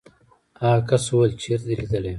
[0.61, 2.09] هغه کس وویل چېرته دې لیدلی یم.